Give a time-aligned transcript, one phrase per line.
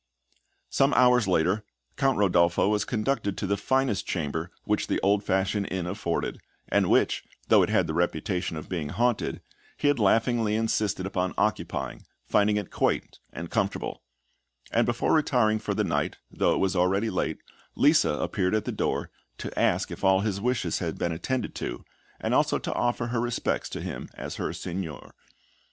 [0.71, 1.63] Some hours later,
[1.95, 6.39] Count Rodolpho was conducted to the finest chamber which the old fashioned inn afforded,
[6.69, 9.41] and which, though it had the reputation of being haunted,
[9.77, 14.01] he had laughingly insisted upon occupying, finding it quaint and comfortable;
[14.71, 17.37] and before retiring for the night, though it was already late,
[17.75, 21.85] Lisa appeared at the door, to ask if all his wishes had been attended to,
[22.19, 25.13] and also to offer her respects to him as her Seigneur.